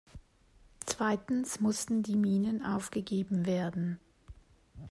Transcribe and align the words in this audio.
Zweitens 0.87 1.59
mussten 1.59 2.01
die 2.01 2.15
Minen 2.15 2.65
aufgegeben 2.65 3.45
werden. 3.45 3.99